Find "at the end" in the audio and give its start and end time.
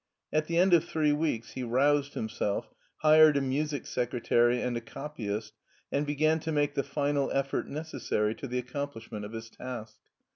0.33-0.73